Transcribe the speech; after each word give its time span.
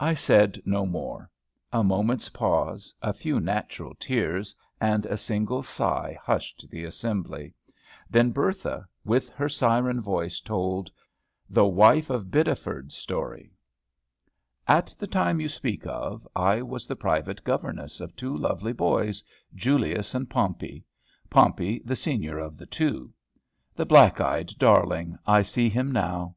I 0.00 0.14
said 0.14 0.60
no 0.64 0.84
more. 0.84 1.30
A 1.72 1.84
moment's 1.84 2.28
pause, 2.28 2.92
a 3.00 3.12
few 3.12 3.38
natural 3.38 3.94
tears, 4.00 4.52
and 4.80 5.06
a 5.06 5.16
single 5.16 5.62
sigh 5.62 6.18
hushed 6.20 6.68
the 6.70 6.82
assembly; 6.82 7.54
then 8.10 8.32
Bertha, 8.32 8.84
with 9.04 9.28
her 9.28 9.48
siren 9.48 10.00
voice, 10.00 10.40
told 10.40 10.90
THE 11.48 11.64
WIFE 11.64 12.10
OF 12.10 12.32
BIDDEFORD'S 12.32 12.96
STORY. 12.96 13.52
At 14.66 14.92
the 14.98 15.06
time 15.06 15.40
you 15.40 15.48
speak 15.48 15.86
of, 15.86 16.26
I 16.34 16.60
was 16.60 16.88
the 16.88 16.96
private 16.96 17.44
governess 17.44 18.00
of 18.00 18.16
two 18.16 18.36
lovely 18.36 18.72
boys, 18.72 19.22
Julius 19.54 20.16
and 20.16 20.28
Pompey, 20.28 20.84
Pompey 21.30 21.80
the 21.84 21.94
senior 21.94 22.40
of 22.40 22.58
the 22.58 22.66
two. 22.66 23.12
The 23.72 23.86
black 23.86 24.20
eyed 24.20 24.48
darling! 24.58 25.16
I 25.28 25.42
see 25.42 25.68
him 25.68 25.92
now. 25.92 26.34